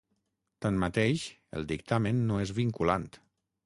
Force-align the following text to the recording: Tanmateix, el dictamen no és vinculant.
Tanmateix, 0.65 1.27
el 1.59 1.69
dictamen 1.75 2.27
no 2.33 2.43
és 2.49 2.57
vinculant. 2.65 3.11